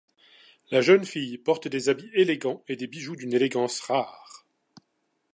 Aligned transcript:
La 0.71 0.81
jeune 0.81 1.05
fille 1.05 1.37
porte 1.37 1.67
des 1.67 1.87
habits 1.89 2.09
élégants 2.15 2.63
et 2.67 2.75
des 2.75 2.87
bijoux 2.87 3.15
d'une 3.15 3.33
élégance 3.33 3.81
rare. 3.81 4.47